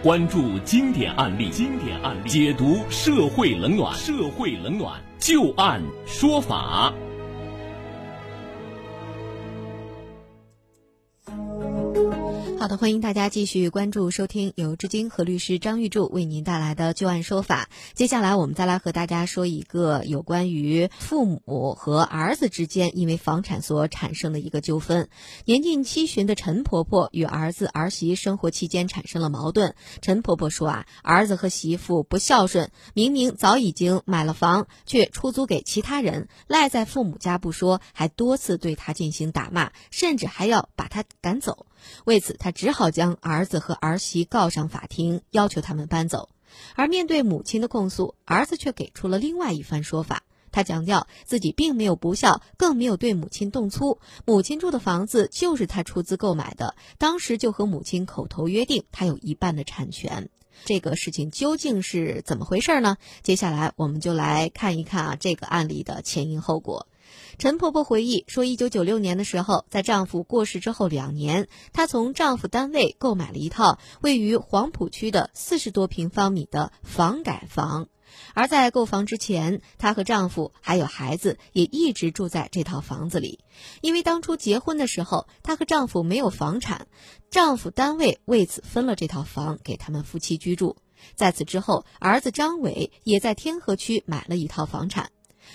[0.00, 6.94] 关注经典案例，经典案例解读社会冷暖，社会冷暖就案说法。
[12.58, 17.68] 好的，欢迎大家继续关注收听由知金和律师张玉柱为您带来的旧案说法。
[17.94, 25.08] 接下来我们再来和大家说一个有关于父母和儿子之间因为房产所产生的一个纠纷。
[25.44, 29.76] 年近七旬的陈婆婆与儿子儿媳生活期间产生了矛盾。
[30.02, 41.66] 陈婆婆说啊，儿子和媳妇不孝顺，明明早已经买了房，却出租给其他人，赖在父母家不说，还多次对他进行打骂，甚至还要把他赶走。
[42.04, 46.28] 为此，他只好将儿子和儿媳告上法庭，要求他们搬走。
[46.74, 50.22] 而面对母亲的控诉，儿子却给出了另外一番说法。
[50.50, 54.00] 他强调自己并没有不孝，更没有对母亲动粗。
[54.24, 60.30] 母亲住的房子就是他出资购买的，当时就和母亲口头约定，他有一半的产权。
[60.64, 62.96] 这个事情究竟是怎么回事呢？
[63.22, 66.88] 接下来我们就来看一看啊这个案例的前因后果。
[67.38, 77.86] 陈婆婆回忆说，一九九六年的时候，在丈夫过世之后两年，她从丈夫单位购买了一套位于黄浦区的四十多平方米的房改房。
[78.34, 83.38] 而在购房之前，她和丈夫还有孩子也一直住在这套房子里。
[83.82, 86.88] 因为当初结婚的时候，她和丈夫没有房产，
[87.30, 90.76] 丈夫单位为此分了这套房给他们夫妻居住。
[91.14, 95.12] 在此之后，儿子张伟也在天河区买了一套房产。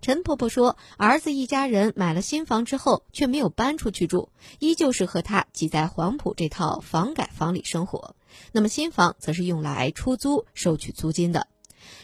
[0.00, 8.14] 陈婆婆说，儿子一家人买了新房之后，却没有搬出去住，依旧是和她挤在黄埔这套房改房里生活。
[8.52, 11.46] 那么新房则是用来出租收取租金的。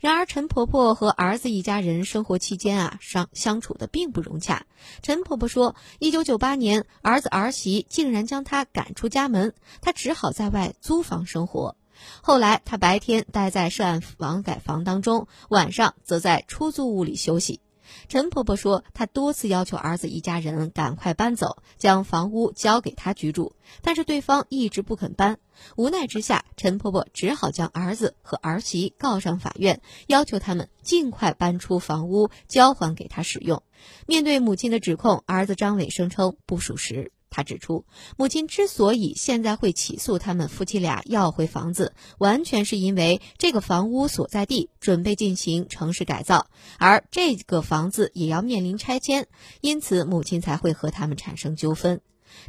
[0.00, 4.66] 然而，陈婆婆和儿子一家人生活期间啊，相相处的并不融洽。
[5.02, 11.76] 陈婆婆说，一九九八年，儿子儿媳竟然将她赶出家门，她只好在外租房生活。
[12.22, 17.60] 后来，她白天待在涉案房改房当中，晚上则在出租屋里休息。
[18.08, 25.38] 陈婆婆说，她多次要求儿子一家人赶快搬走，将房屋交给她居住，但是对方一直不肯搬。
[25.76, 33.62] 无奈之下，陈婆婆只好将儿子和儿媳告上法院，要求他们尽快搬出房屋，交还给她使用。
[34.06, 37.12] 面对母亲的指控，儿子张伟声称不属实。
[37.36, 37.84] 他指出，
[38.16, 46.46] 母亲之所以现在会起诉他们夫妻俩要回房子，完全是因为这个房屋所在地准备进行城市改造，
[46.78, 49.26] 而这个房子也要面临拆迁，
[49.60, 52.00] 因此母亲才会和他们产生纠纷。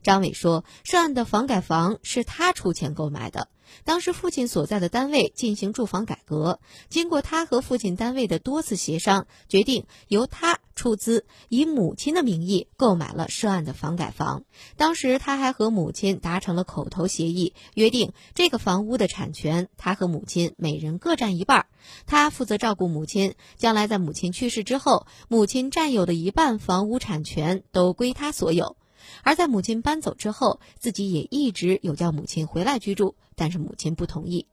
[0.03, 3.49] 张伟说，涉案的房改房是他出钱购买的。
[3.83, 14.45] 当时父亲所在的单位进行住房改革，经过他和父亲单位的多次协商，决定由他出资，以母亲的名义购买了涉案的房改房。
[14.77, 21.65] 当时他还和母亲达成了口头协议，约定这个房屋的产权，他和母亲每人各占一半，
[22.05, 28.77] 他负责照顾母亲，将来在母亲去世之后，母亲占有的一半房屋产权都归他所有。
[29.23, 34.47] 而在母亲搬走之后，自己也一直有叫母亲回来居住，但是母亲不同意。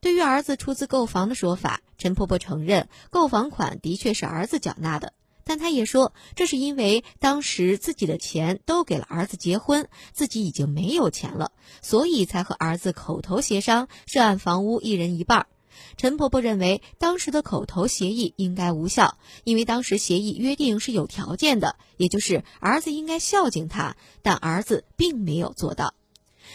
[0.00, 15.46] 对于儿子出资购房的说法，陈婆婆承认购房款的确是儿子缴纳的，但她也说这是因为当时自己的钱都给了儿子结婚，自己已经没有钱了，所以才和儿子口头协商涉案房屋一人一半。
[15.96, 25.94] 陈婆婆认为，当时的口头协议应该无效，因为当时协议约定是有条件的，也就是儿子应该孝敬她，但儿子并没有做到。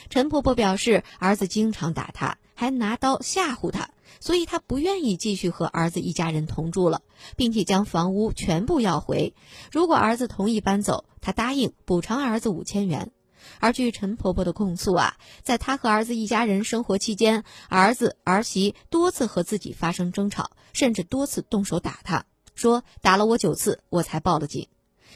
[0.09, 3.89] 陈婆婆表示，儿子经常打她，还拿刀吓唬她，
[4.19, 7.01] 所以她不愿意继续和儿子一家人同住了，
[7.35, 9.34] 并且将房屋全部要回。
[9.72, 13.11] 如果儿子同意搬走，她答应补偿儿子五千元。
[13.59, 22.25] 而据陈婆婆的控诉啊，在她和儿子一家人生活期间，儿子儿媳多次和自己发生争吵，甚至多次动手打她，
[22.56, 24.68] 说打了我九次，我才报了警。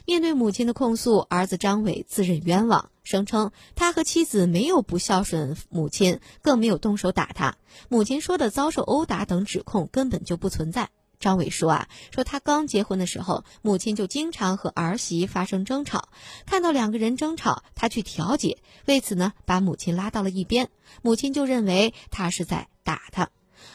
[0.06, 7.58] 面对母亲的控诉，儿子张伟自认冤枉，声称他和妻子没有不孝顺母亲，更没有动手打他，
[7.88, 10.90] 母亲说的遭受殴打等指控根本就不存在。
[11.22, 16.10] 张伟说啊，说他刚结婚的时候，母亲就经常和儿媳发生争吵，
[16.46, 20.70] 看到两个人争吵，他去调解，为此呢，把母亲拉到了一边，
[21.02, 23.30] 母亲就认为他是在打他。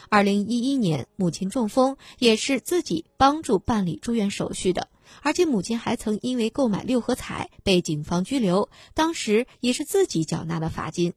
[0.09, 4.89] 二零一一年，母亲中风，也是自己帮助办理住院手续的，
[5.23, 11.15] 而且母亲还曾因为购买六合彩被警方拘留，当时也是自己缴纳了罚金。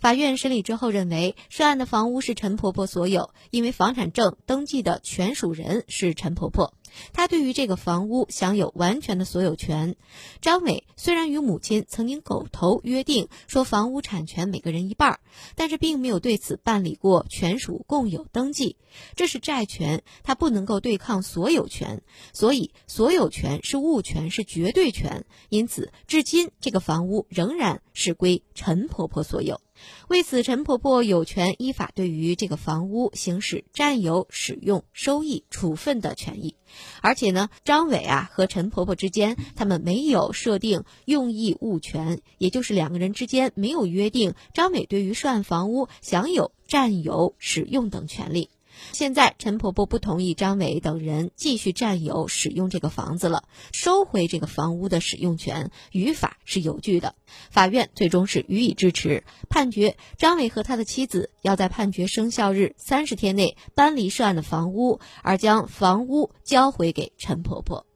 [0.00, 6.74] 法院审理之后认为，涉案的房屋是陈婆婆所有，因为房产证登记的权属人是陈婆婆。
[7.12, 9.94] 她对于这个房屋享有完全的所有权。
[10.40, 15.20] 张伟虽然与母亲曾经口头约定说房屋产权每个人一半，
[15.54, 18.76] 但是并没有对此办理过权属共有登记。
[19.14, 25.24] 这是债权，它不能够对抗所有权，所以所有权是物权，是绝对权。
[25.48, 29.60] 因此，至今这个房屋仍然是归陈婆婆所有。
[30.08, 36.56] 为此，陈婆婆有权依法对于这个房屋行使占有、使用、收益、处分的权益。
[37.00, 48.50] 而且呢，张伟啊和陈婆婆之间，他们没有设定用益物权，也就是两个人之间没有约定张伟对于涉案房屋享有占有、使用等权利。
[48.92, 57.14] 现在陈婆婆不同意张伟等人继续占有使用这个房子了，收回这个房屋的使用权，于法是有据的。
[57.50, 67.86] 法院最终是予以支持，判决张伟和他的妻子要在判决生效日三十天内搬离涉案的房屋，而将房屋交回给陈婆婆。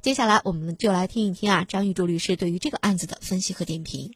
[0.00, 4.14] 接下来我们就来听一听啊，张玉柱律师对于这个案子的分析和点评。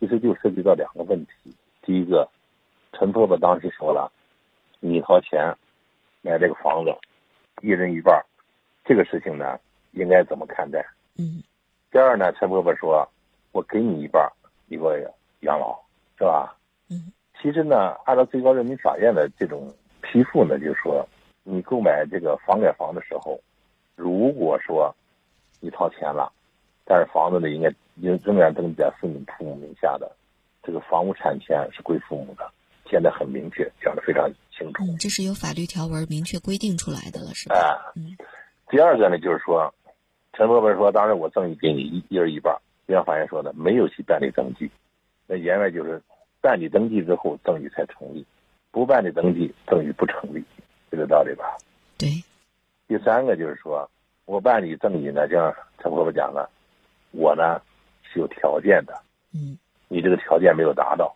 [0.00, 2.28] 其实就涉及到两个问题，第一个，
[2.92, 4.12] 陈婆婆当时说了。
[4.86, 5.56] 你掏钱
[6.20, 6.94] 买这个房子，
[7.62, 8.22] 一人一半，
[8.84, 9.58] 这个事情呢，
[9.92, 10.84] 应该怎么看待？
[11.16, 11.42] 嗯。
[11.90, 13.08] 第二呢，陈伯伯说，
[13.52, 14.30] 我给你一半，
[14.68, 15.10] 一个
[15.40, 15.80] 养老，
[16.18, 16.54] 是吧？
[16.90, 17.10] 嗯。
[17.40, 19.72] 其实呢，按照最高人民法院的这种
[20.02, 21.08] 批复呢，就是说，
[21.44, 23.40] 你购买这个房改房的时候，
[23.96, 24.94] 如果说
[25.60, 26.30] 你掏钱了，
[26.84, 30.14] 但是房子呢，应该仍仍然登记在父母父母名下的，
[30.62, 32.52] 这个房屋产权是归父母的。
[32.86, 34.82] 现在很明确，讲的非常清楚。
[34.84, 37.92] 嗯，这是有法律条文明确规定出来的了，是吧？
[38.70, 39.74] 第二个呢，就是说，
[40.32, 42.56] 陈伯伯说，当然我赠与给你一一人一半。
[42.86, 44.70] 就像法院说的，没有去办理登记，
[45.26, 46.02] 那言外就是
[46.42, 48.26] 办理登记之后赠与才成立，
[48.70, 50.44] 不办理登记赠与不成立，
[50.90, 51.56] 这个道理吧？
[51.96, 52.22] 对。
[52.86, 53.88] 第三个就是说，
[54.26, 56.50] 我办理赠与呢，就像陈伯伯讲的，
[57.12, 57.62] 我呢
[58.02, 59.00] 是有条件的。
[59.32, 59.56] 嗯。
[59.88, 61.14] 你这个条件没有达到，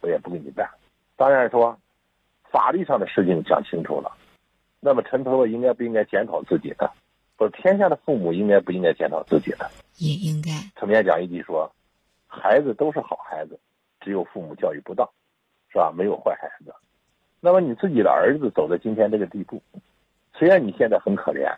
[0.00, 0.68] 我也不给你办。
[1.16, 1.76] 当然说，
[2.50, 4.10] 法律上的事情讲清楚了，
[4.80, 6.88] 那么陈婆婆应该不应该检讨自己呢？
[7.36, 9.66] 或者天下的父母应该不应该检讨自己呢？
[9.98, 10.50] 也应该。
[10.76, 11.70] 陈面讲一句说，
[12.26, 13.58] 孩子都是好孩子，
[14.00, 15.08] 只有父母教育不当，
[15.70, 15.92] 是吧？
[15.96, 16.74] 没有坏孩子。
[17.40, 19.62] 那么你自己的儿子走到今天这个地步，
[20.34, 21.54] 虽然你现在很可怜，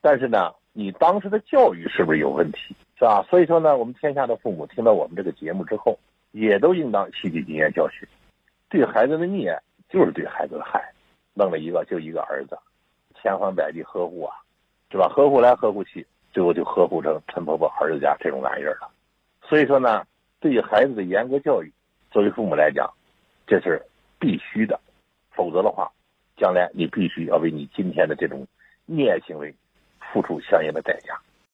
[0.00, 3.24] 但是呢，你当时的教育是不是有问题，是吧？
[3.28, 5.98] 所以说呢，我们天下的父母听到我们这个节目之后，
[6.30, 8.06] 也都应当吸取经验教训。
[8.68, 9.52] 对孩子的溺
[9.88, 10.92] 就是对孩子的害，
[11.34, 12.58] 弄了一个就一个儿子，
[13.14, 14.36] 千方百计呵护啊，
[14.90, 15.08] 是吧？
[15.08, 18.90] 呵护来呵护去，最后就呵护成陈婆婆儿子家这种玩意儿了。
[19.42, 20.06] 所以说呢，
[20.40, 21.72] 对于孩子的严格教育，
[22.10, 22.88] 作为父母来讲，
[23.46, 23.82] 这是
[24.18, 24.78] 必须的，
[25.30, 25.90] 否则的话，
[26.36, 28.46] 将来你必须要为你今天的这种
[28.86, 29.54] 溺爱行为
[30.12, 31.18] 付出相应的代价。